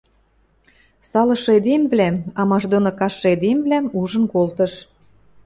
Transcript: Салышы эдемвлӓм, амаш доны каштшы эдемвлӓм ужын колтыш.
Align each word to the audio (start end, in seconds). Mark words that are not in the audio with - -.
Салышы 1.09 1.51
эдемвлӓм, 1.59 2.15
амаш 2.41 2.63
доны 2.71 2.91
каштшы 2.99 3.27
эдемвлӓм 3.35 3.85
ужын 3.99 4.25
колтыш. 4.33 4.73